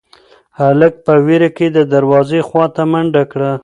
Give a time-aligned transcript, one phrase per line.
[0.59, 3.51] هلک په وېره کې د دروازې خواته منډه کړه.